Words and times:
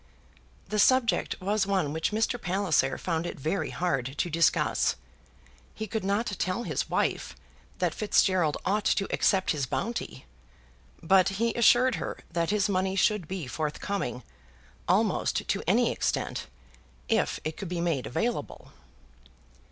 The 0.69 0.79
subject 0.79 1.39
was 1.39 1.67
one 1.67 1.93
which 1.93 2.09
Mr. 2.09 2.41
Palliser 2.41 2.97
found 2.97 3.27
it 3.27 3.39
very 3.39 3.69
hard 3.69 4.17
to 4.17 4.31
discuss. 4.31 4.95
He 5.75 5.85
could 5.85 6.03
not 6.03 6.25
tell 6.39 6.63
his 6.63 6.89
wife 6.89 7.35
that 7.77 7.93
Fitzgerald 7.93 8.57
ought 8.65 8.85
to 8.85 9.07
accept 9.13 9.51
his 9.51 9.67
bounty; 9.67 10.25
but 11.03 11.29
he 11.37 11.53
assured 11.53 11.97
her 12.01 12.17
that 12.31 12.49
his 12.49 12.67
money 12.67 12.95
should 12.95 13.27
be 13.27 13.45
forthcoming, 13.45 14.23
almost 14.87 15.47
to 15.47 15.61
any 15.67 15.91
extent, 15.91 16.47
if 17.07 17.39
it 17.43 17.55
could 17.55 17.69
be 17.69 17.79
made 17.79 18.07
available. 18.07 18.71